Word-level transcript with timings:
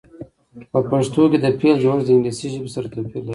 په 0.71 0.79
پښتو 0.89 1.21
کې 1.31 1.37
د 1.41 1.47
فعل 1.59 1.75
جوړښت 1.83 2.05
د 2.05 2.09
انګلیسي 2.13 2.47
ژبې 2.53 2.69
سره 2.75 2.87
توپیر 2.93 3.21
لري. 3.23 3.29